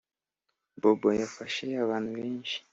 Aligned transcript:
bobo 0.81 1.09
yafashe 1.21 1.65
abantu 1.83 2.09
benshi 2.19 2.57